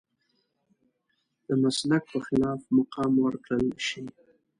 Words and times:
د 1.47 1.49
مسلک 1.63 2.03
په 2.11 2.19
خلاف 2.25 2.59
مقام 2.77 3.13
ورکړل 3.25 3.67
شي. 3.87 4.03